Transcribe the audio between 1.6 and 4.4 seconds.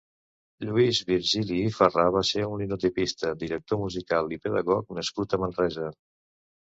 i Farrà va ser un linotipista, director musical